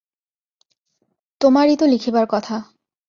[1.41, 2.55] তোমারই তো লিখিবার কথা।